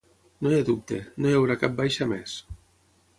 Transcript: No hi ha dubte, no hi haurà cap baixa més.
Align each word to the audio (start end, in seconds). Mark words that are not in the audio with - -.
No 0.45 0.51
hi 0.53 0.57
ha 0.61 0.67
dubte, 0.69 0.97
no 1.25 1.31
hi 1.33 1.37
haurà 1.41 1.59
cap 1.65 1.77
baixa 1.83 2.09
més. 2.15 2.35